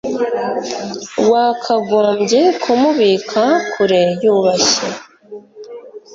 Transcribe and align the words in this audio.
Wakagombye 1.31 2.41
kumubika 2.61 3.43
kure 3.71 4.03
yubashye. 4.23 4.87